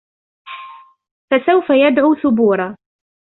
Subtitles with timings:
[1.31, 2.75] فَسَوْفَ يَدْعُو ثُبُورًا